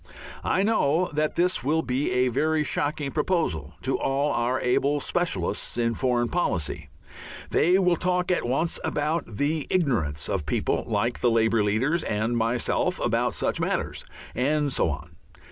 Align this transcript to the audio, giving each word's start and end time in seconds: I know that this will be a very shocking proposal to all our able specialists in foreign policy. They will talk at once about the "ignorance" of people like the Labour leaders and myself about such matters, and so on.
I 0.43 0.63
know 0.63 1.11
that 1.13 1.35
this 1.35 1.63
will 1.63 1.83
be 1.83 2.09
a 2.11 2.29
very 2.29 2.63
shocking 2.63 3.11
proposal 3.11 3.75
to 3.83 3.99
all 3.99 4.31
our 4.31 4.59
able 4.59 4.99
specialists 4.99 5.77
in 5.77 5.93
foreign 5.93 6.27
policy. 6.27 6.89
They 7.51 7.77
will 7.77 7.95
talk 7.97 8.31
at 8.31 8.43
once 8.43 8.79
about 8.83 9.25
the 9.35 9.67
"ignorance" 9.69 10.27
of 10.27 10.47
people 10.47 10.85
like 10.87 11.19
the 11.19 11.29
Labour 11.29 11.63
leaders 11.63 12.03
and 12.03 12.35
myself 12.35 12.99
about 12.99 13.35
such 13.35 13.59
matters, 13.61 14.03
and 14.33 14.73
so 14.73 14.89
on. 14.89 15.17